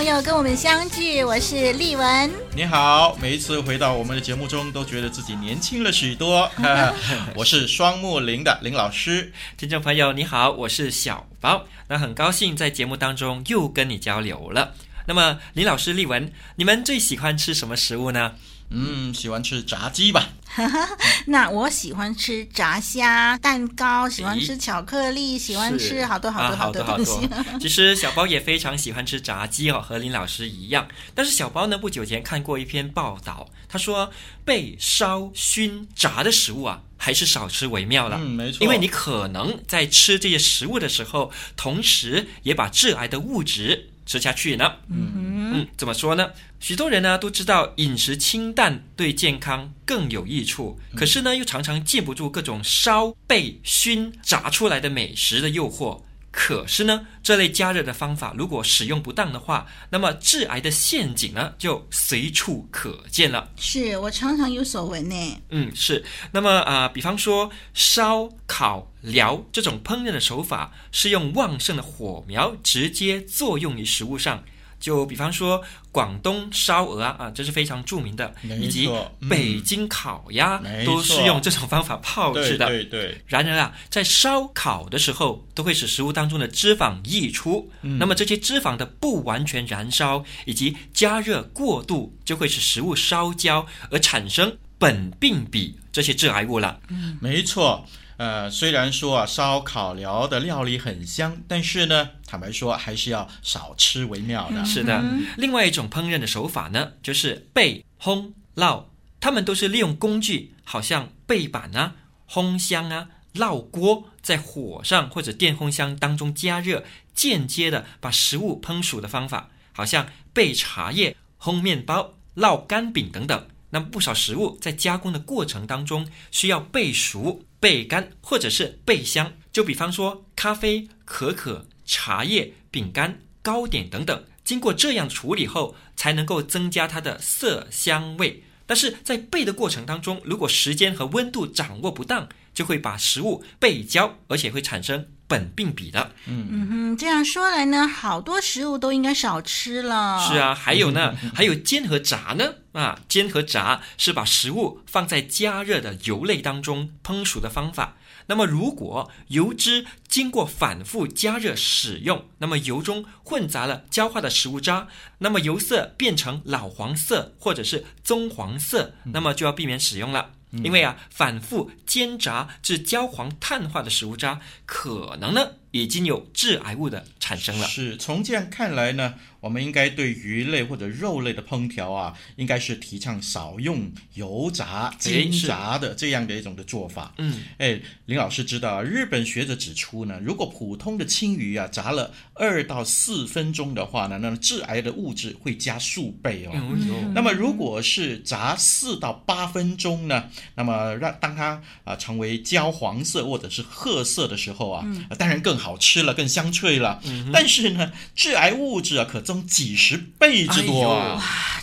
[0.00, 2.30] 朋友跟我们相聚，我是丽文。
[2.56, 6.50] 你好，每一次回到我们的节目中，都觉得自己年轻了许多。
[7.36, 9.30] 我是双木林的林老师。
[9.58, 11.66] 听众朋友你好，我是小包。
[11.88, 14.72] 那很高兴在节目当中又跟你交流了。
[15.06, 18.36] 那么林老师、丽文，你们最喜欢吃什么食物呢？
[18.70, 20.30] 嗯，喜欢吃炸鸡吧。
[21.26, 27.12] 那我喜欢吃炸虾、蛋糕，喜欢吃巧克力，喜欢吃好多好多好多东西。
[27.12, 30.88] 啊、好多好多 其实小包也非常喜欢吃炸鸡哦，和林老师一样。
[31.14, 34.12] 但是小包呢，不久前看过一篇报道，他说
[34.44, 38.16] 被烧、熏、炸的食物啊，还是少吃为妙了。
[38.20, 38.64] 嗯，没错。
[38.64, 44.72] 因为你可能在吃这些食物的时候，同时也把致癌的物质吃下去呢。
[44.88, 46.30] 嗯嗯，怎么说呢？
[46.58, 56.02] 许多人呢都知道饮食清淡对健康更有益处，可是呢又常常禁不住各种烧、焙、熏、炸出来的美食的诱惑。
[56.32, 63.50] 可是呢，这类加热的方法如果使用不当的话，那么致癌的陷阱呢就随处可见了。
[63.56, 65.38] 是我常常有所闻呢。
[65.50, 66.04] 嗯，是。
[66.32, 74.42] 那么啊、呃，比方说烧、烤、燎这种烹饪的手法，是用旺盛的火苗直接作用于食物上。
[74.78, 78.88] 就比方说广东烧鹅啊，啊，这是非常著名的，以及
[79.28, 82.66] 北京烤鸭，嗯、都是用这种方法炮制的。
[82.66, 83.20] 对对对。
[83.26, 87.70] 然而啊，在烧烤的时候，都会使食物当中的脂肪溢出。
[87.82, 96.80] 嗯、那么这些脂肪的不完全燃烧以及加热过度，就会使食物烧焦而产生苯并芘这些致癌物了。
[96.88, 97.86] 嗯，没错。
[98.20, 104.62] 呃，虽然说啊，烧烤寮的料理很香，但是呢，坦白说还是要少吃为妙的。
[104.62, 105.02] 是的，
[105.38, 108.84] 另外一种烹饪的手法呢，就是焙、烘、烙，
[109.20, 111.94] 他们都是利用工具，好像焙板啊、
[112.28, 123.46] 烘箱啊、烙锅，在火上或者电烘箱当中加热，间接的把食物烹熟的方法，好像焙茶叶、烘面包、烙干饼等等。
[123.70, 127.44] 那么不少食物在加工的过程当中需要焙熟。
[127.60, 138.42] 焙干或者是焙香，就比方说咖啡、可可、茶叶、饼干、糕点等等，经过这样处理后，才能够增加它的色香味。
[138.64, 146.10] 但是在焙的过程当中，如果时间和温度掌握不当，就会把食物焙焦，而且会产生苯并比的。
[146.26, 150.18] 嗯嗯哼，这样说来呢，好多食物都应该少吃了。
[150.28, 152.54] 是啊，还有呢， 还有煎和炸呢。
[152.72, 157.96] 啊，煎和炸是把食物放在加热的油类当中烹熟的方法。
[158.26, 164.86] 那么，如果油脂经过反复加热使用，那么油中混杂了焦化的食物渣，
[165.18, 170.30] 那么油色变成老黄色或者是棕黄色，那么就要避免使用了。
[170.52, 177.66] 因为啊，反复煎炸至焦黄碳化的食物渣，可能呢已经有致癌物的产生了。
[177.68, 187.12] 是，从这样看来呢，我们应该对鱼类或者肉类的烹调啊，应该是提倡少用油炸、煎炸的这样的一种的做法。
[187.18, 196.52] 嗯，哎，林老师知道，日本学者指出呢，如果普通的青鱼啊炸了二到四分钟的话呢，那么致癌的物质会加数倍哦。
[196.54, 207.00] 嗯，那么如果是炸四到八分钟呢，那么让当它啊、呃、成为焦黄色或者是褐色的时候啊，嗯、当然更好吃了，更香脆了。
[207.04, 211.14] 嗯、但是呢，致癌物质啊可增几十倍之多啊！
[211.14, 211.22] 哇，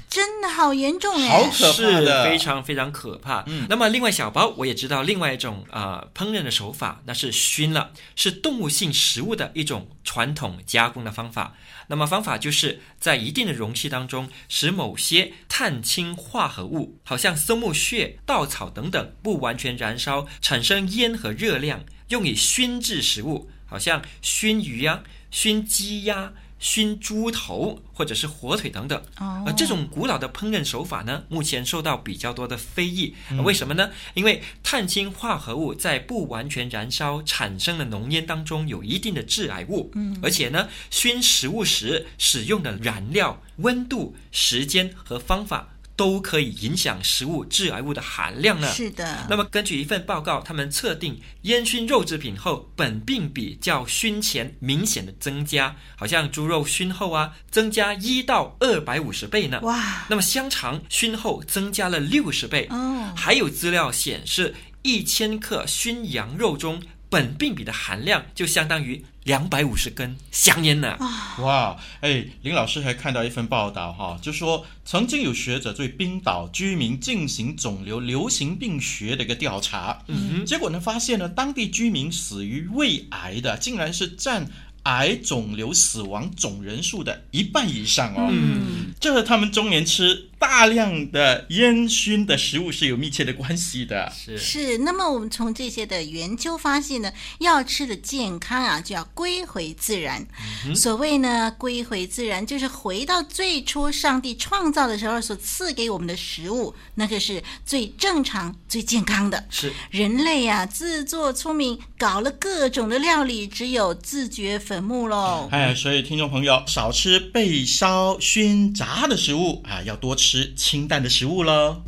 [0.10, 3.44] 真的好严重哎，好可怕的，非常非常可怕。
[3.48, 11.58] 嗯，那么另外小包我也知道另外一种啊、呃、烹饪的手法，那是熏了，是动物性食物的一种传统加工的方法。
[11.88, 26.31] 那么方法就是在一定的容器当中，使某些碳氢化合物，好像松木屑、稻草等等，不完全燃烧，产生烟和热量，用以熏制食物，好像熏鱼啊、熏鸡鸭。
[26.59, 33.15] 熏猪头或者是火腿等等，而、呃、这种古老的烹饪手法呢，目前受到比较多的非议。
[33.30, 33.92] 呃、为什么呢？
[34.13, 48.72] 因为碳氢化合物在不完全燃烧产生的浓烟当中有一定的致癌物，嗯，而且呢，熏食物时使用的燃料、温度、时间和方法都可以影响食物致癌物的含量呢。
[48.72, 49.26] 是的。
[49.28, 59.60] 那么根据一份报告，他们测定烟熏肉制品后，苯并比较熏前明显的增加，好像猪肉熏后啊，增加一到二百五十倍呢。
[59.64, 60.06] 哇！
[60.08, 62.68] 那么香肠熏后增加了六十倍。
[62.70, 63.12] 哦。
[63.16, 64.54] 还有资料显示，
[64.84, 70.98] 一千克熏羊肉中，苯并芘的含量就相当于两百五十根香烟呢！
[71.39, 84.48] 哇，哎，林老师还看到一份报道哈，就说曾经有学者对冰岛居民进行肿瘤流行病学的一个调查，嗯，结果呢发现呢，当地居民死于胃癌的竟然是占。
[84.83, 94.12] 癌肿瘤死亡总人数的一半以上哦，嗯，这和他们中年吃大量的烟熏的食物是有密切的关系的。
[94.16, 100.25] 是是，那么我们从这些的研究发现呢，要吃的健康啊，就要归回自然。
[100.68, 109.45] 嗯、所谓呢，归回自然，就是回到最初上帝创造的时候所赐给我们的食物，那个是最正常、最健康的。
[109.50, 115.48] 是人类呀、啊，自作聪明，搞了各种的料理，只有自掘坟墓喽！
[115.51, 121.82] 哎，所以听众朋友少吃被烧、熏、炸的食物啊，要多吃清淡的食物喽。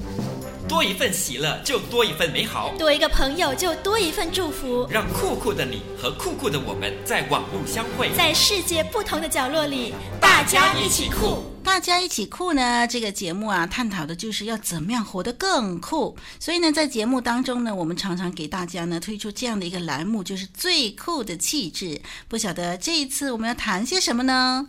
[0.68, 4.88] 多一份喜乐，就多一份美好；多一个朋友，就多一份祝福。
[4.92, 11.44] 让酷酷的你和酷酷的我们在网络相会，在世界不同的角落里，大家一起酷。
[11.64, 12.88] 大家一起酷呢？
[12.88, 16.16] 这个节目啊，探讨的就是要怎么样活得更酷。
[16.40, 22.00] 所以呢，在节目当中呢，我们常常给大家呢推出这样的一个栏目，就是最酷的气质。
[22.28, 24.68] 不晓得这一次我们要谈些什么呢？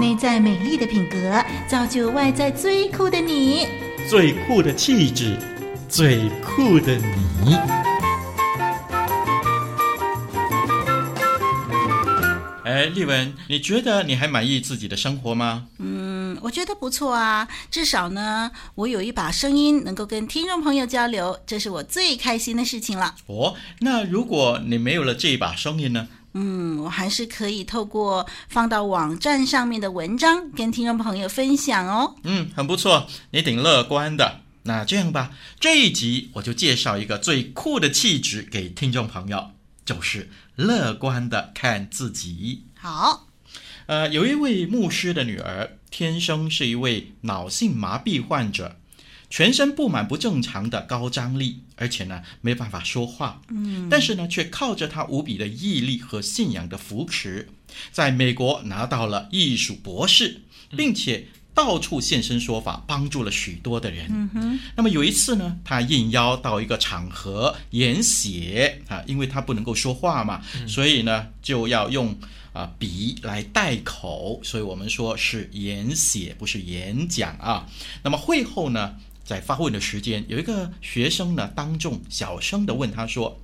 [0.00, 3.66] 内在美丽的品格，造就外在最酷的你。
[4.08, 5.36] 最酷的气质，
[5.88, 7.56] 最酷的你。
[12.64, 15.66] 哎，丽文，你觉得你还满意自己的生活吗？
[15.78, 17.48] 嗯，我觉得不错啊。
[17.68, 23.16] 至少呢，我有一把声音能够跟听众朋友交流，这是我最开心的事情了。
[23.26, 26.06] 哦，那如果你没有了这一把声音呢？
[26.34, 32.14] 嗯，我还是可以透过放到网站上面的文章跟听众朋友分享哦。
[32.22, 34.40] 嗯，很不错，你挺乐观的。
[34.64, 39.52] 那这样吧，这一集我就介绍一个最酷的气质给听众朋友，
[39.84, 42.64] 就是乐观的看自己。
[42.76, 43.26] 好，
[43.86, 48.76] 呃，有一位牧师的女儿，天生是一位脑性麻痹患者。
[49.30, 53.42] 全身布满不正常的高张力，而且呢，没办法说话。
[53.48, 57.48] 嗯，但是呢，却靠着他无比的毅力和信仰的扶持，
[57.92, 60.40] 在美国拿到了艺术博士，
[60.76, 64.30] 并且到处现身说法，帮助了许多的人。
[64.34, 64.58] 嗯。
[64.76, 72.16] 那么有一次呢，他应邀到一个场合演写啊，因为他不能够说话嘛，嗯、所以呢，就要用
[72.52, 77.66] 啊笔来代口，所以我们说是演写，不是演讲啊。
[78.02, 78.96] 那么会后呢，
[79.28, 83.38] 在发问的时间，有一个学生呢，当众小声地问他说：“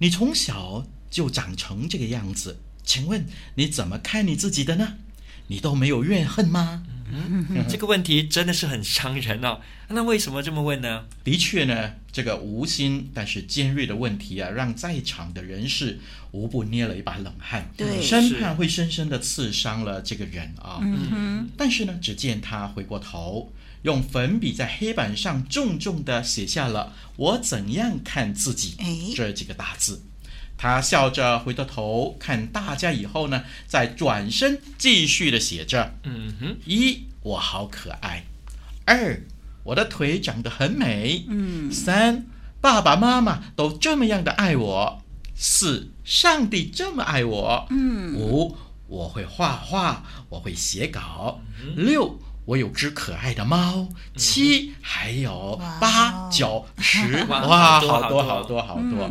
[0.00, 3.26] 你从小就长成这个样子，请问
[3.56, 4.94] 你怎么看你自己的呢？
[5.48, 9.60] 你都没有怨恨吗？”嗯，这个问题真的是很伤人哦。
[9.88, 11.04] 那为什么这么问呢？
[11.22, 16.00] 的确呢，这个无心但是尖锐的问题啊，让在场的人士
[16.30, 20.80] 无不捏了一把冷汗，对，生怕会深深地刺伤了这个人啊。
[21.54, 23.52] 但是呢，只见他回过头。
[23.82, 28.76] 用粉笔在黑板上重重地写下了“我怎样看自己”
[29.14, 30.02] 这几个大字。
[30.56, 38.22] 他笑着回过头看大家以后呢，再转身继续地写着：“嗯哼，一，我好可爱；
[38.84, 39.20] 二，
[39.64, 42.26] 我的腿长得很美；嗯，三，
[42.60, 45.02] 爸爸妈妈都这么样的爱我；
[45.34, 51.40] 四，上帝这么爱我；嗯，五，我会画画，我会写稿；
[51.74, 59.10] 六。”我有只可爱的猫，七，还有八九十， 哇，好多好多好多。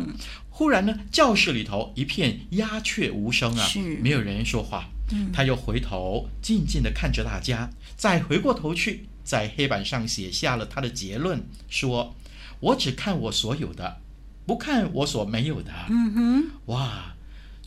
[0.50, 3.66] 忽然呢，教室里头一片鸦雀无声啊，
[4.00, 4.88] 没有人说话。
[5.32, 12.14] 他又回头静静地看着大家，再回过头去，在黑板上写下了他的结论：说，
[12.60, 13.98] 我只看我所有的，
[14.46, 15.72] 不看我所没有的。
[15.88, 17.14] 嗯哼，哇，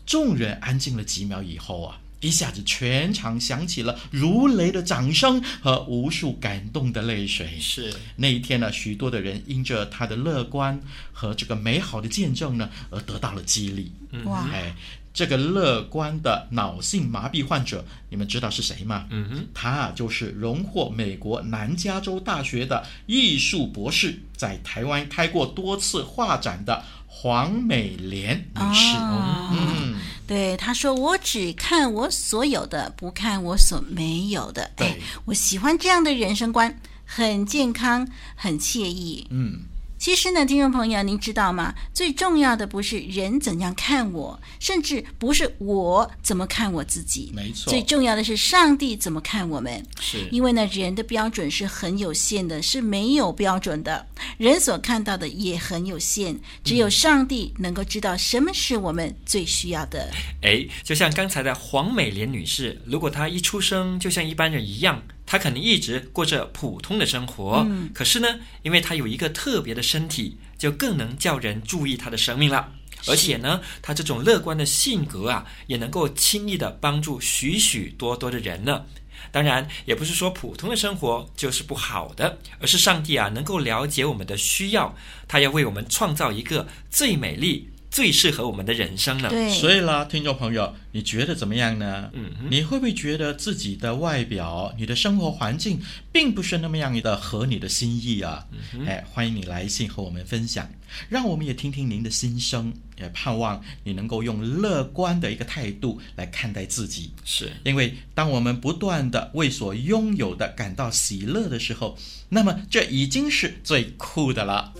[0.05, 1.99] 众人安静了几秒以后啊。
[2.21, 7.59] 一下子，全场响起了如雷的掌声和无数感动的泪水。
[7.59, 10.79] 是那一天呢，许多的人因着他的乐观
[11.13, 13.91] 和这个美好的见证呢，而得到了激励。
[14.23, 14.47] 哇！
[14.51, 14.73] 哎，
[15.13, 19.05] 这个乐观的脑性麻痹患者，你们知道是谁吗？
[19.09, 26.83] 嗯哼，他就是荣获美国南加州大学的艺术博士，在台湾开过多次画展的
[27.17, 28.97] 黄美莲女士。
[28.97, 29.95] 哦、嗯，
[30.27, 38.05] 对，她说：“我只看我所有的，不看我所没有的。”对哎，我喜欢这样的人生观，很健康，
[38.35, 39.25] 很惬意。
[39.29, 39.61] 嗯。
[40.05, 41.73] 其实呢，听众朋友，您知道吗？
[41.91, 47.31] 最重要的不是人怎样看我，甚至不是我怎么看我自己。
[47.33, 49.83] 没错，最重要的是上帝怎么看我们。
[49.99, 54.05] 是，因为呢，人的标准是很有限的，是没有标准的。
[54.37, 60.11] 人所看到的也很有限，只有上帝能够知道什么是我们最需要的。
[60.43, 65.01] 哎，就像刚才的黄美莲女士，如果她一出生就像一般人一样。
[65.25, 68.27] 他可能一直过着普通的生活，嗯，可是呢，
[68.63, 72.71] 因为他有一个特别的身体，就更能叫人注意他的生命了。
[73.07, 78.83] 而且呢，他这种乐观的性格啊，也能够轻易的帮助许许多多的人呢。
[79.31, 84.95] 当然，也不是说普通的生活就是不好的，而是上帝啊，能够了解我们的需要，
[85.27, 87.69] 他要为我们创造一个最美丽。
[87.95, 89.29] 最适合我们的人生了。
[89.29, 92.09] 对，所以啦，听众朋友，你觉得怎么样呢？
[92.11, 95.79] 嗯，你会不会觉得自己的外表、你的生活环境，
[96.11, 98.47] 并不是那么样的合你的心意啊？
[98.73, 100.69] 嗯，哎，欢迎你来信和我们分享，
[101.07, 107.13] 让我们也听听您的心声，也盼望你能够用乐观的一个态度来看待自己。
[107.23, 111.97] 是，因为当我们不断的为所拥有的感到喜乐的时候，
[112.27, 114.73] 那么这已经是最酷的了。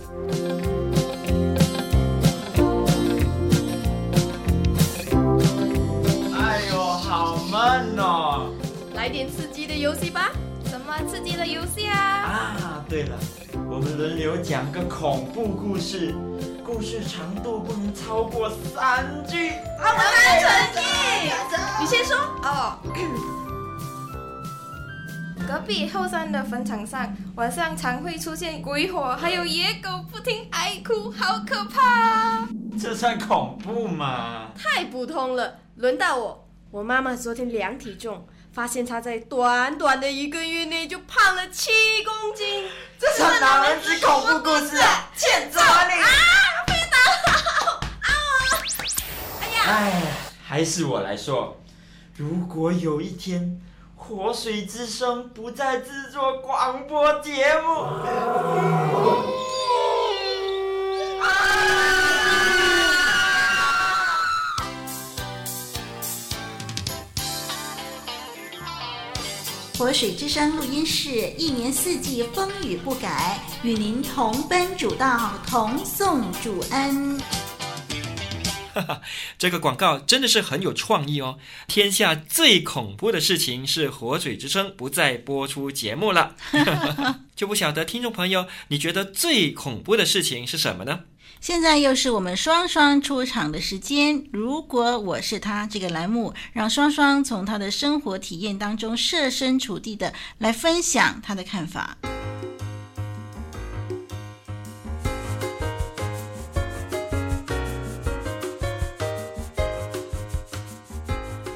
[9.76, 10.32] 的游戏吧！
[10.64, 11.98] 什么刺激的游戏啊？
[11.98, 13.18] 啊，对了，
[13.68, 16.14] 我们轮流讲个恐怖故事，
[16.64, 19.50] 故事长度不能超过三句。
[19.78, 20.06] 好，我们
[20.40, 20.80] 成绩，
[21.78, 22.78] 你先说哦。
[25.46, 32.48] 隔壁后山的坟场上，晚上常会出现鬼火，还有野狗不停哀哭，好可怕！
[32.80, 34.52] 这算恐怖吗？
[34.56, 35.58] 太普通了。
[35.76, 36.44] 轮到我。
[36.72, 38.26] 我妈妈昨天量体重，
[38.56, 41.70] 发现他在短短的一个月内就胖了七
[42.02, 42.66] 公斤。
[42.98, 45.10] 这是哪门子恐怖故事啊？
[45.14, 45.92] 欠揍啊你！
[46.00, 46.08] 啊！
[46.64, 47.80] 别打了！
[48.00, 48.08] 啊！
[49.42, 49.62] 哎呀！
[49.68, 50.02] 哎，
[50.42, 51.60] 还是我来说。
[52.16, 53.60] 如果有一天，
[53.94, 57.86] 活水之声不再制作广播节目。
[69.78, 77.20] 活水之声录音室，一年四季风雨不改，与您同奔主道，同颂主恩。
[78.72, 79.02] 哈哈，
[79.36, 81.38] 这个广告真的是很有创意哦！
[81.66, 91.00] 天下最恐怖的事情是活水之声不再播出节目了，哈哈哈就不晓得听众朋友，你觉得最恐怖的事情是什么呢？
[91.40, 94.24] 现在又是我们双双出场的时间。
[94.32, 101.96] 如果我是他，这个栏目让双双从他的生活体验当中设身处地的来分享他的看法。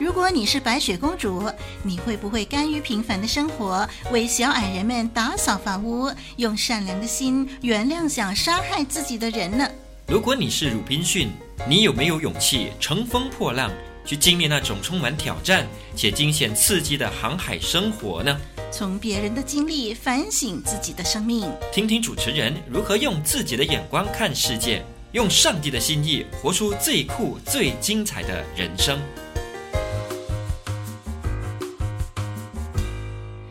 [0.00, 1.44] 如果你是白雪公主，
[1.82, 9.68] 你会不会甘于平凡的生活，为小矮人们打扫房屋，用善良的心原谅想杀害自己的人呢？
[10.06, 11.28] 如果你是鲁滨逊，
[11.68, 13.70] 你有没有勇气乘风破浪，
[14.02, 18.34] 去经历那种充满挑战且惊险刺激的航海生活呢？
[18.72, 28.98] 从别人的经历反省自己的生命，听听主持人如何用自己的眼光看世界，用上帝的心意活出最酷、最精彩的人生。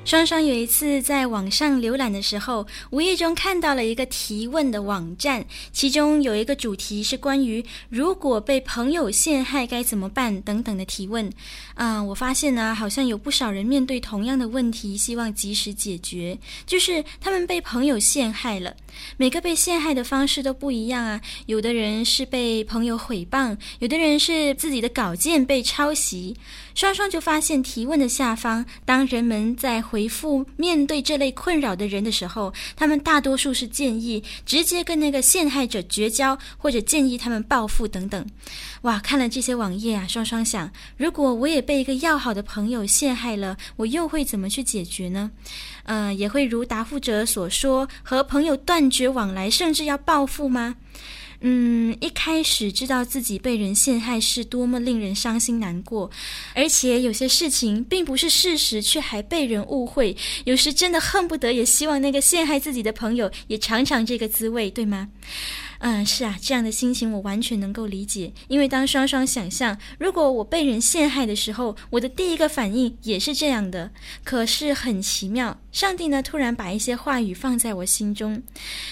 [0.09, 11.31] 双双有一次在网上浏览的时候，无意中看到了一个提问的网站，其中有一个主题是关于如果被朋友陷害该怎么办等等的提问。
[11.75, 16.35] 啊，我发现呢，好像有不少人面对同样的问题，希望及时解决，
[16.65, 18.75] 就是他们被朋友陷害了。
[19.15, 26.35] 每个被陷害的方式都不一样啊，有的人是被朋友诽谤，有的人是自己的稿件被抄袭。
[26.79, 38.25] 双双就发现提问的下方，当人们在回复面对这类困扰的人的时候，他们大多数是建议直接跟那个陷害者绝交，或者建议他们报复等等。
[38.83, 45.31] 哇，看了这些网页啊，双双想，如果我也被一个要好的朋友陷害了，我又会怎么去解决呢？
[45.83, 50.77] 嗯、呃，也会如答复者所说，和朋友断绝往来，甚至要报复吗？
[51.41, 56.11] 嗯，一开始知道自己被人陷害是多么令人伤心难过，
[56.53, 65.07] 而且有些事情并不是事实，却还被人误会，有时真的恨不得也希望那个陷害自己的朋友也尝尝这个滋味，对吗？
[65.81, 68.33] 嗯，是啊，这样的心情我完全能够理解。
[68.49, 73.91] 因为当双双想象，如果我被人陷害的时候，我的第一个反应也是这样的。
[74.25, 78.43] 可是很奇妙，上帝呢，突然把一些话语放在我心中。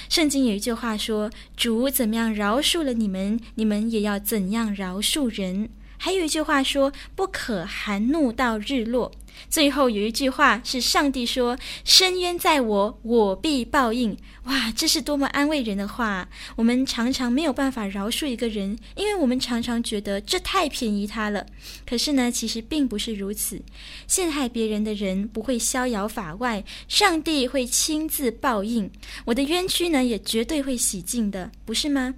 [0.08, 9.12] 圣经有一句话说：“主怎么样饶恕了你们，你们也要怎样饶恕人。”还有一句话说：“不可含怒到日落。”
[9.50, 16.30] 最后有一句话是上帝说：“深渊在我，我必报应。”哇，这是多么安慰人的话！
[16.56, 21.46] 我们常常没有办法饶恕一个人，因为我们常常觉得这太便宜他了。
[21.86, 23.62] 可是呢，其实并不是如此。
[24.08, 28.90] 陷害别人的人不会逍遥法外，上帝会亲自报应。
[29.26, 32.16] 我的冤屈呢，也绝对会洗净的，不是吗？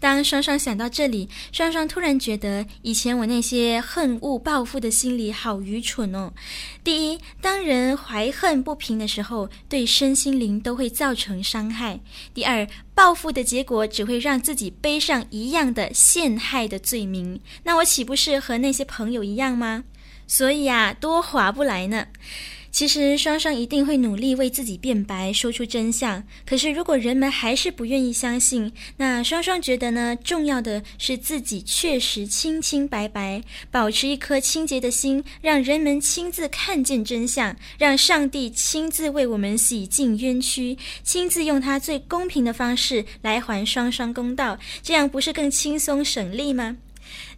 [0.00, 6.32] 当双双想到这里，双双突然觉得以前我那些恨恶报复的心理好愚蠢哦。
[6.84, 11.98] 第一，当人怀恨不平的时候，对身心灵都会造成伤害；
[12.32, 17.40] 第二，报复的结果只会让自己背上一样的陷害的罪名。
[17.64, 19.84] 那我岂不是和那些朋友一样吗？
[20.26, 22.06] 所以啊，多划不来呢。
[22.78, 26.22] 其实双双一定会努力为自己辩白，说出真相。
[26.46, 30.16] 可是如果人们还是不愿意相信，那双双觉得呢？
[30.22, 33.42] 重要的是自己确实清清白白，
[33.72, 46.76] 保持一颗清洁的心，让人们亲自看见真相，让上帝亲自为我们洗净冤屈，亲自用他最公平的方式来还双双公道，这样不是更轻松省力吗？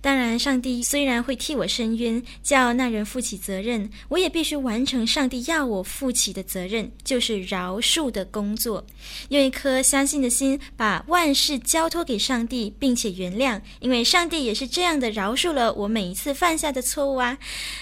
[0.00, 8.86] 当然，上帝虽然会替我伸冤，叫那人负起责任，我也必须完成上帝要我负起的责任，就是饶恕的工作。
[9.28, 17.38] 用一颗相信的心，把万事交托给上帝，并且原谅，因为上帝也是这样的饶恕了我每一次犯下的错误啊。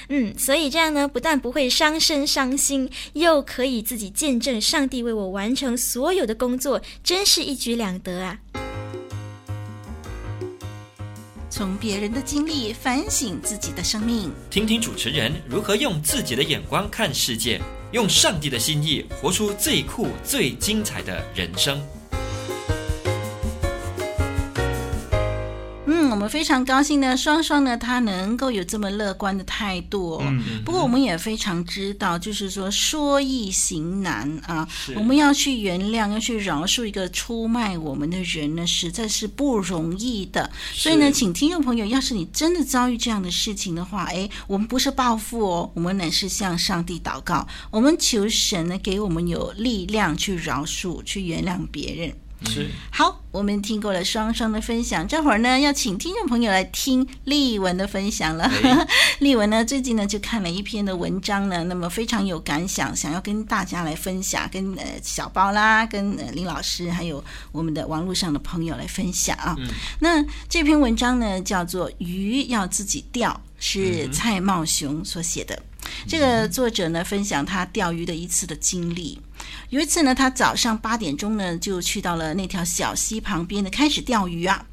[0.09, 8.39] 嗯，所以这样呢，不但不会伤身伤心，又可以自己见证上帝为我完成所有的工作，真是一举两得啊。
[11.51, 17.59] 从别人的经历反省自己的生命，听听主持人如何用自己的眼光看世界，
[17.93, 21.81] 用上帝的心意活出最酷、最精彩的人生。
[25.91, 30.19] 嗯，我们非常高兴呢，双双呢，他能够有这么乐观的态度哦。
[30.23, 34.69] 嗯，不过我们也非常知道，就是说说易行难啊。
[34.95, 40.51] 我们要去原谅，要去饶恕一个出卖我们的人呢，实在是不容易的。
[40.75, 52.13] 所以呢，请听众朋友，要是你真的遭遇这样的事情的话，哎，我们不是报复哦，我们乃是向上帝祷告，我们求神呢，给我们有力量去饶恕、去原谅别人。
[52.47, 58.51] 是好，我们听过了双双的分享，这会儿呢要请听众朋友来听丽文的分享了。
[59.19, 69.55] 丽文呢最近呢就看了一篇的文章呢，那么非常有感想，想要跟大家来分享，跟呃小包啦，跟呃林老师，还有我们的网络上的朋友来分享啊。
[69.59, 69.67] 嗯、
[70.01, 75.61] 那这篇文章呢叫做《鱼要自己钓》，是蔡茂雄所写的。
[76.07, 79.19] 这个作者呢分享他钓鱼的一次的经历。
[79.71, 84.65] 有一次呢，他早上八点钟呢就去到了那条小溪旁边呢，开始钓鱼啊。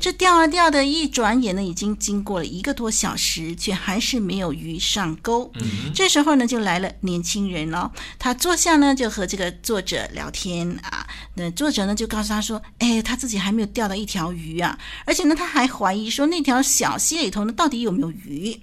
[0.00, 5.50] 这钓啊钓的，一转眼呢已经经过了一个多小时，却还是没有鱼上钩。
[5.94, 7.90] 这时候呢，就来了年轻人了。
[8.18, 11.06] 他坐下呢，就和这个作者聊天啊。
[11.34, 18.60] 那作者呢就告诉他说：“哎，他自己还没有钓到一条鱼啊，而且呢，他还怀疑说那条小溪里头呢到底有没有鱼。”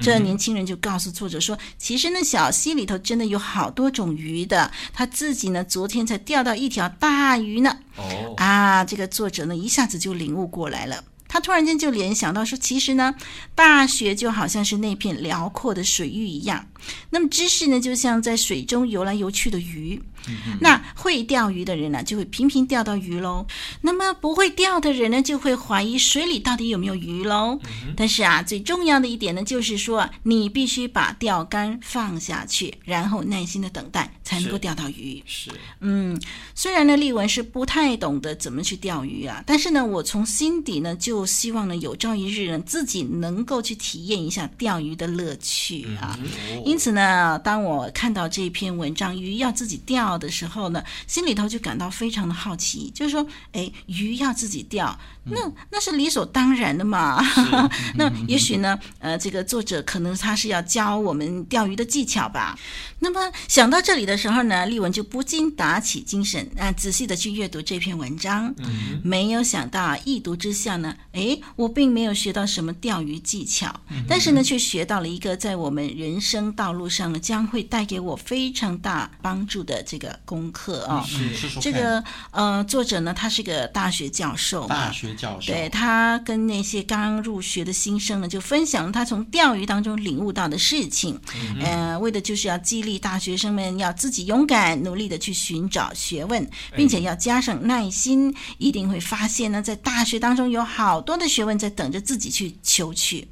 [0.00, 11.04] 这年轻人就告诉作者说：“其实那小溪里头真的有好多种鱼的，他自己呢昨天才钓到一条大鱼呢。”哦，啊，这个作者呢一下子就领悟过来了。
[11.32, 13.14] 他突然间就联想到说，其实呢，
[13.54, 16.66] 大学就好像是那片辽阔的水域一样，
[17.10, 20.02] 那么知识呢，就像在水中游来游去的鱼。
[20.28, 23.46] 嗯、那会钓鱼的人呢，就会频频钓到鱼喽。
[23.80, 27.58] 那么不会钓的人呢，就会怀疑水里到底有没有鱼喽。
[27.64, 35.22] 嗯、但是啊，最重要的一点呢，就是说你必须把钓竿放下去，然后耐心的等待，才能够钓到鱼。
[35.26, 36.20] 是，嗯，
[36.54, 41.26] 虽然呢，丽文是不太懂得怎么去钓鱼啊，但是呢，我从心底呢就。
[41.30, 46.18] 希望呢，有朝一日呢，自己能够去体验一下钓鱼的乐趣啊。
[46.20, 57.22] 嗯、因此呢，当我看到这篇文章，鱼要自己钓的时候呢，心里头就感到非常的好奇，就是说，哎，鱼要自己钓，那那是理所当然的嘛。
[57.96, 62.58] 那也许呢，呃，这个作者可能他是要教我们钓鱼的技巧吧。
[63.00, 68.54] 那么想到这里的时候呢，丽文就不禁打起精神啊，仔细的去阅读这篇文章。
[68.58, 81.02] 嗯、没有想到啊，一读之下呢，哎，我并没有学到什么钓鱼技巧，嗯、但是呢，却学到了一个在我们人生道路上呢，将会带给我非常大帮助的这个功课啊。
[81.06, 82.02] 是是说这个
[82.32, 92.98] 呃，作者呢，他是个大学教授嘛，大学教授，对，他跟那些刚入学的新生呢，就分享他从钓鱼当中领悟到的事情，嗯、呃，为的就是要激励。
[92.98, 103.26] 大学生们要自己勇敢努力的去寻找学问，并且要加上耐心，一定会发现呢，在大学当中有好多的学问在等着自己去求取。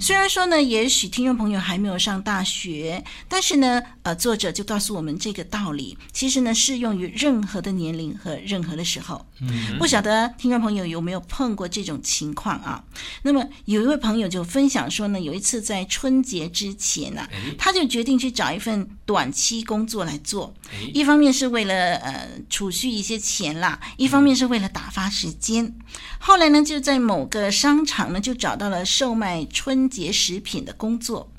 [0.00, 9.24] 虽然说呢，也许听众朋友还没有上大学，但是呢，呃，作者就告诉我们这个道理，其实呢，适用于任何的年龄和任何的时候。
[9.40, 12.84] 嗯不晓得听众朋友有没有碰过这种情况啊？
[13.22, 18.86] 那么有一位朋友就分享说呢，有一次在春节之前呢，他就决定去找一份。
[19.08, 20.52] 短期工作来做，
[20.92, 25.74] 一方面是为了呃储蓄一些钱啦，一方面是为了打发时间。
[26.18, 31.32] 后来呢，就在某个商场呢，就找到了售卖春节食品的工作。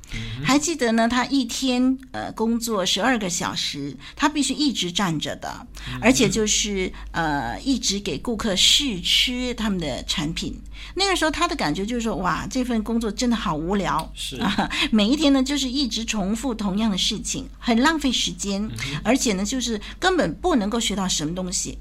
[0.43, 5.67] 还记得呢，他一天呃工作十二个小时，他必须一直站着的，
[6.01, 10.59] 而且就是呃一直给顾客试吃他们的产品。
[10.95, 14.37] 那个时候他的感觉就是说，哇，这份工作真的好无聊，是。
[14.37, 18.69] 啊， 每一天呢就是一直重复同样的事情，很浪费时间，
[19.03, 21.77] 而且呢就是根本不能够学到什么东西。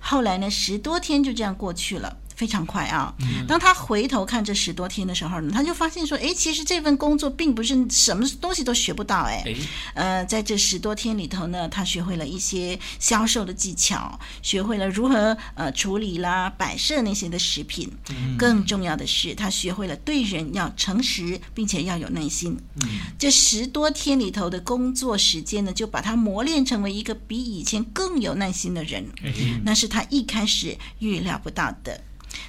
[0.00, 2.16] 后来呢，十多天就这样过去了。
[2.40, 3.14] 非常快啊！
[3.46, 9.44] 当他回头看这十多天的时候呢，他就发现说：“哎，其实这份工作并不是什么东西都学不到。”哎，
[9.92, 17.92] 呃，在这十多天里头呢，他学会了一些销售的技巧，学会了如何呃处理啦、摆设那些的食品。
[18.38, 22.56] 更重要的是，他学会了对人要诚实，并且要有耐心。
[23.18, 29.04] 这十多天里头的工作时间呢，就把他磨练成为一个比以前更有耐心的人。
[29.62, 32.00] 那是他一开始预料不到的。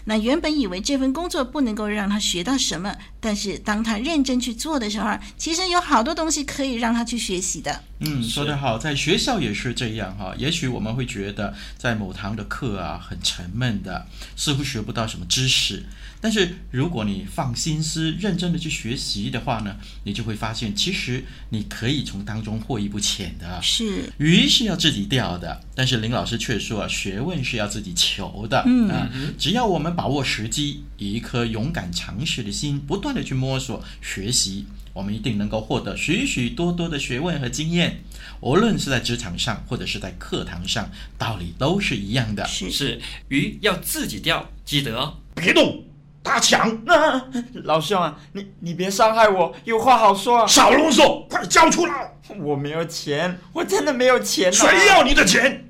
[0.05, 7.83] 那原本以为这份工作不能够让他学到什么，但是当他认真去做的时候，其实有好多东西可以让他去学习的。
[7.99, 10.33] 嗯，说得好，在学校也是这样哈。
[10.37, 15.83] 也许我们会觉得在某堂的课啊很沉闷的，似乎学不到什么知识。
[16.23, 23.59] 但是如果你放心思、认真的去学习的话呢，你就会发现，其实你可以从当中获益不浅的。
[23.61, 28.63] 是，鱼是要自己钓的，但是林老师却说，学问是要自己求的。
[28.67, 38.03] 嗯啊，只要我们把握时机，以一颗勇敢尝试的心，不断的去摸索学习，我们一定能够获得许许多多的学问和经验。
[38.41, 42.45] 无论是在职场上，或者是在课堂上，道理都是一样的。
[42.45, 45.85] 是是，鱼要自己钓，记得别动。
[46.23, 47.25] 大强，啊，
[47.63, 50.47] 老兄啊，你你别伤害我，有话好说。
[50.47, 52.13] 少啰嗦，快交出来！
[52.39, 54.53] 我没有钱，我真的没有钱。
[54.53, 55.65] 谁要你的钱？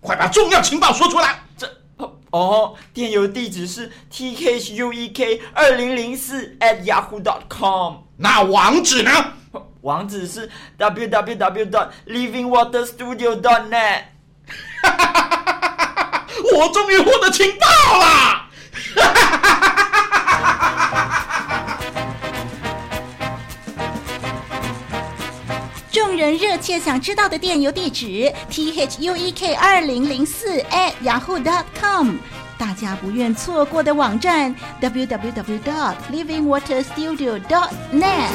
[0.00, 1.41] 快把重要情报说出来。
[2.32, 7.98] 这哦，电邮地址是 t k h u e k 二零零四 at yahoo dot com。
[8.16, 9.12] 那网址呢？
[9.82, 14.04] 网址是 w w w dot living water studio dot net。
[14.82, 16.26] 哈哈哈哈哈哈！
[16.54, 17.66] 我终于获得情报
[17.98, 18.48] 了！
[26.22, 32.14] 人热切想知道的电邮地址：t h u e k 二零零四 at yahoo dot com。
[32.56, 38.30] 大家不愿错过的网站：w w w dot living water studio dot net。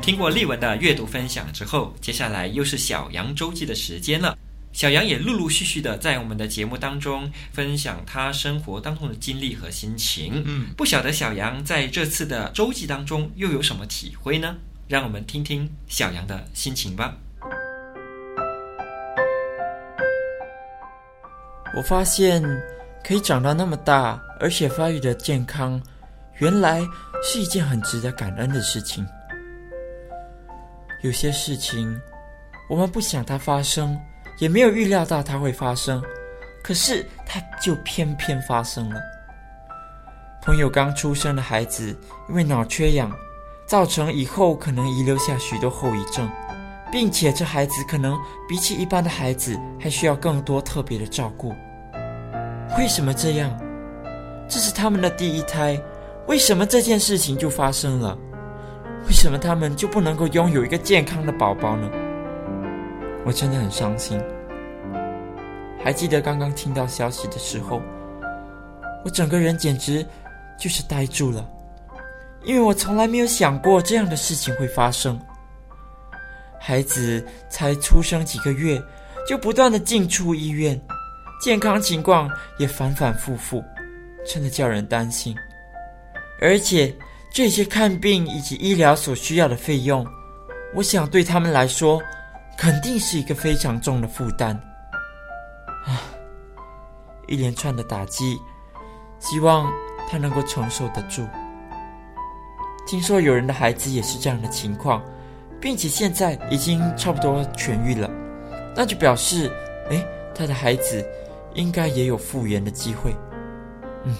[0.00, 4.38] 听过丽文的阅读分享之后，接下来又是小羊周记的时间了。
[4.76, 10.42] 小杨也陆陆续续的在我们的节目当中分享他生活当中的经历和心情。
[10.44, 14.54] 嗯，不晓得小杨在这次的周记当中又有什么体会呢？
[14.86, 17.16] 让我们听听小杨的心情吧。
[21.74, 22.42] 我发现
[23.02, 25.80] 可以长到那么大，而且发育的健康，
[26.36, 26.82] 原来
[27.24, 29.06] 是一件很值得感恩的事情。
[31.02, 31.98] 有些事情，
[32.68, 33.98] 我们不想它发生，
[34.38, 36.02] 也没有预料到它会发生，
[36.62, 39.00] 可是它就偏偏发生了。
[40.42, 41.96] 朋友刚出生的孩子
[42.28, 43.10] 因为脑缺氧，
[43.66, 46.30] 造成以后可能遗留下许多后遗症，
[46.92, 48.16] 并且这孩子可能
[48.48, 51.52] 比起一般的孩子还需要更多特别的照顾。
[52.78, 53.50] 为什么这样？
[54.48, 55.76] 这是他们的第一胎，
[56.28, 58.16] 为什么这件事情就发生了？
[59.08, 61.90] 为什么他们就不能够拥有一个健康的宝宝呢？
[63.26, 64.22] 我真的很伤心。
[65.82, 67.82] 还记得刚刚听到消息的时候，
[69.04, 70.06] 我整个人简直
[70.56, 71.44] 就是呆住了，
[72.44, 75.20] 因为我从来没有想过这样的事情会发生。
[76.58, 78.80] 孩子才出生几个月，
[79.28, 80.80] 就不断的进出医院，
[81.40, 83.62] 健康情况也反反复复，
[84.24, 85.36] 真的叫人担心。
[86.40, 86.94] 而且
[87.32, 90.06] 这些看病以及医疗所需要的费用，
[90.74, 92.02] 我想对他们来说，
[92.56, 94.54] 肯定是一个非常重的负担。
[95.84, 96.02] 啊，
[97.28, 98.38] 一连串的打击，
[99.18, 99.72] 希望
[100.08, 101.26] 他能够承受得住。
[102.86, 105.02] 听说有人的孩子也是这样的情况，
[105.60, 108.10] 并且现在已经差不多痊愈了，
[108.74, 109.50] 那就表示，
[109.90, 111.04] 哎，他的孩子
[111.54, 113.14] 应该也有复原的机会。
[114.04, 114.14] 嗯，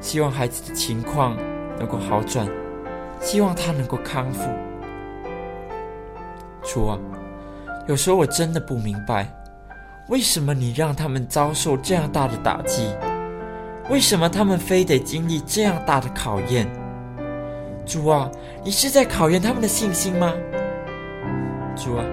[0.00, 1.36] 希望孩子的情况
[1.78, 2.48] 能够好转，
[3.20, 4.48] 希望他能够康复。
[6.62, 6.98] 主啊，
[7.86, 9.28] 有时候我真的不明白。
[10.08, 12.88] 为什么你让他们遭受这样大的打击？
[13.90, 16.66] 为什么他们非得经历这样大的考验？
[17.86, 18.30] 主啊，
[18.62, 20.32] 你是在考验他们的信心吗？
[21.76, 22.04] 主啊，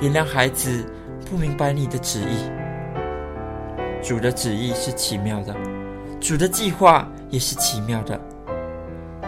[0.00, 0.84] 原谅孩子
[1.30, 2.50] 不明白你的旨意。
[4.02, 5.54] 主的旨意是奇妙的，
[6.20, 8.20] 主的计划也是奇妙的。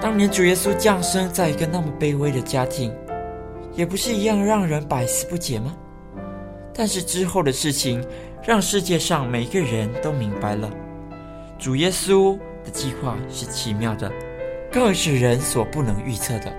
[0.00, 2.94] 当年主耶稣降生在一个那么卑微的家庭，
[3.76, 5.76] 也不是一样让人百思不解吗？
[6.74, 8.04] 但是之后的事情，
[8.42, 10.70] 让世界上每个人都明白了，
[11.58, 14.10] 主耶稣的计划是奇妙的，
[14.72, 16.52] 更是人所不能预测的。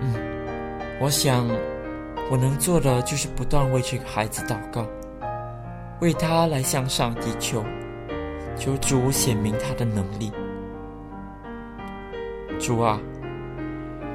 [0.00, 0.14] 嗯，
[1.00, 1.48] 我想
[2.30, 4.86] 我能做的就是不断为这个孩子祷告，
[6.00, 7.64] 为他来向上帝求，
[8.56, 10.32] 求主显明他的能力。
[12.58, 13.00] 主啊，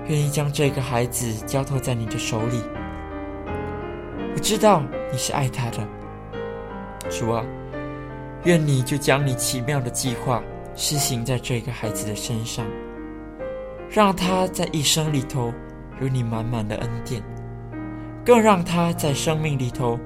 [0.10, 2.60] 愿意将这个孩子交托在你的手里。
[4.34, 5.88] 我知道你是爱他的，
[7.10, 7.46] 主啊，
[8.44, 10.42] 愿你就将你奇妙的计划
[10.76, 12.66] 施行在这个孩子的身上，
[13.88, 15.54] 让他在一生里头
[16.02, 17.22] 有你满满的恩典，
[18.26, 20.00] 更让他在生命里头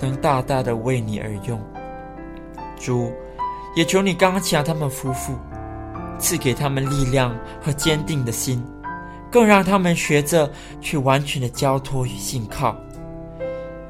[0.00, 1.58] 能大大的为你而用。
[2.78, 3.10] 主，
[3.74, 5.34] 也求你刚强他们夫妇，
[6.18, 8.62] 赐给他们力量和坚定的心，
[9.30, 12.76] 更让他们学着去完全的交托与信靠。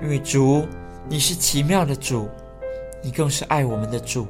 [0.03, 0.67] 因为主，
[1.09, 2.29] 你是奇妙的主，
[3.03, 4.27] 你更是爱我们的主。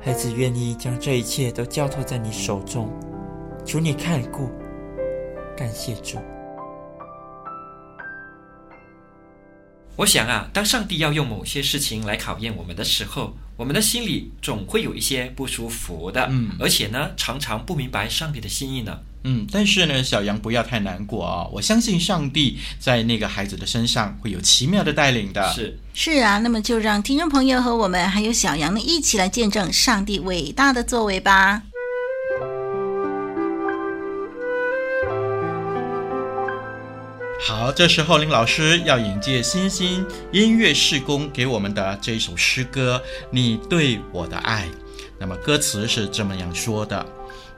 [0.00, 2.88] 孩子愿意将这一切都交托在你手中，
[3.64, 4.48] 求你看顾，
[5.56, 6.18] 感谢主。
[9.96, 18.98] 我想啊，当上帝要用某些事情来考验我们的时候，我们的心里总会有一些不舒服的，嗯，而且呢，常常不明白上帝的心意呢。
[19.24, 21.50] 嗯，但是呢，小羊不要太难过啊、哦！
[21.52, 25.52] 我相信上帝在那个孩子的身上会有奇妙的带领的。
[25.52, 31.62] 是是啊，那么就让听众朋友和我们还有小羊呢一起来见证上帝伟大的作为吧。
[37.38, 44.64] 好，这时候林老师要引荐新兴音乐事工给我们的这一首诗歌《你对我的爱》，
[45.18, 47.04] 那么歌词是这么样说的。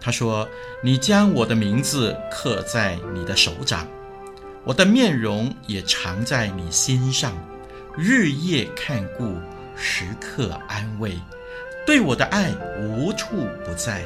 [0.01, 0.47] 他说
[0.83, 3.87] ：“你将我的名字刻在你的手掌，
[4.65, 7.33] 我的面容也藏在你心上，
[7.97, 9.37] 日夜看顾，
[9.75, 11.15] 时刻安慰，
[11.87, 13.27] 对我的爱无处
[13.65, 14.05] 不在。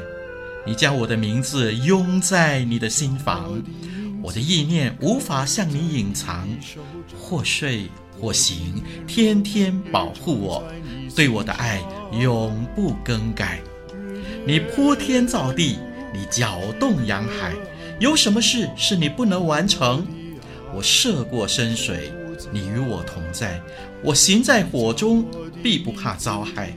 [0.65, 3.61] 你将我的名字拥在你的心房，
[4.23, 6.47] 我的意念无法向你隐藏。
[7.19, 10.63] 或睡或醒，天天保护我，
[11.15, 11.81] 对我的爱
[12.19, 13.59] 永不更改。”
[14.47, 15.77] 你铺天造地，
[16.13, 17.53] 你搅动洋海，
[17.99, 20.05] 有什么事是你不能完成？
[20.75, 22.11] 我涉过深水，
[22.51, 23.61] 你与我同在；
[24.03, 25.25] 我行在火中，
[25.61, 26.73] 必不怕遭害。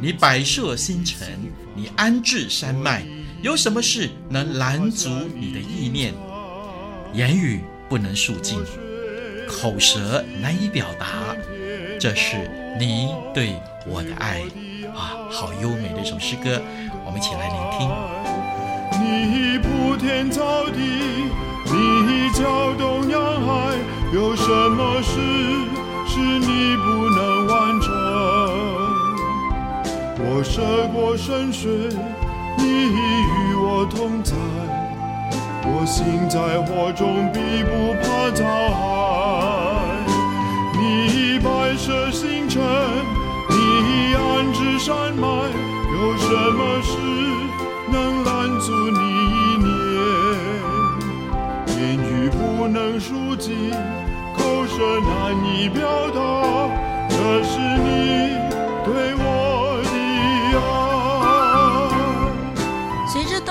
[0.00, 1.26] 你摆设星辰，
[1.74, 3.04] 你安置山脉，
[3.42, 6.12] 有什么事能拦阻你的意念？
[7.12, 8.58] 言语不能述尽，
[9.48, 11.34] 口舌难以表达，
[11.98, 13.54] 这是你对
[13.86, 14.42] 我的爱
[14.94, 15.16] 啊！
[15.30, 16.60] 好优美的一首诗歌。
[17.04, 17.88] 我们一起来聆听。
[19.00, 20.78] 你铺天造地，
[21.64, 23.74] 你搅动洋海，
[24.12, 25.10] 有什么事
[26.06, 27.88] 是你不能完成？
[30.20, 31.88] 我涉过深水，
[32.58, 34.34] 你与我同在，
[35.70, 38.80] 我心在火中，必不怕遭害。
[40.74, 42.60] 你摆设星辰，
[43.50, 45.26] 你安置山脉，
[45.92, 46.26] 有什
[46.58, 46.90] 么事
[47.90, 48.28] 能拦
[48.60, 48.98] 阻你
[49.34, 49.66] 一念？
[51.76, 53.70] 言语不能述尽，
[54.36, 55.10] 口舌难
[55.44, 56.18] 以表达，
[57.08, 57.88] 这是你
[58.84, 59.22] 对我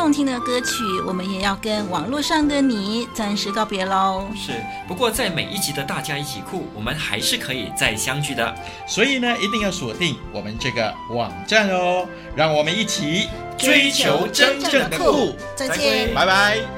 [0.08, 4.26] 动听的歌曲，我们也要跟网络上的你暂时告别喽。
[4.34, 4.54] 是，
[4.88, 8.56] 不过在每一集的大家一起酷，我们还是可以再相聚的。
[8.88, 15.36] 所以呢，一定要锁定我们这个网站哦，让我们一起追求真正的酷。
[15.58, 16.77] 再见，拜拜。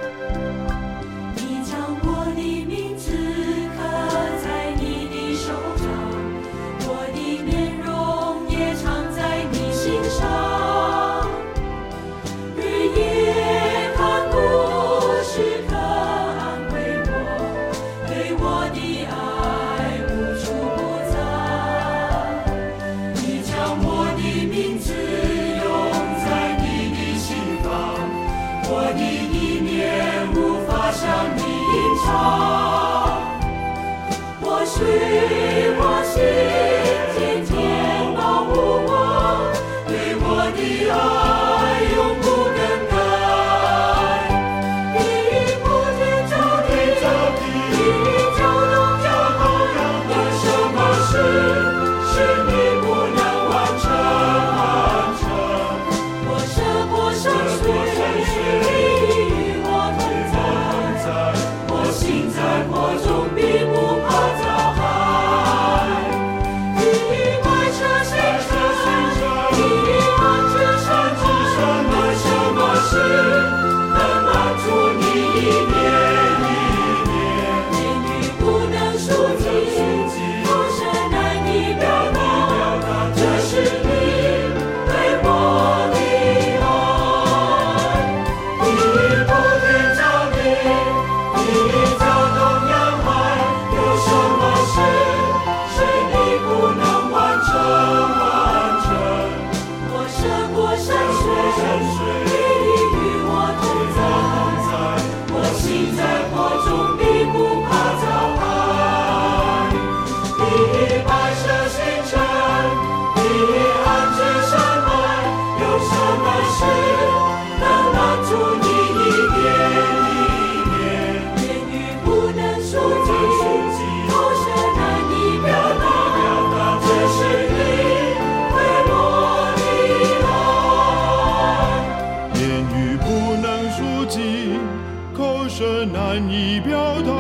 [136.20, 137.19] 你表达。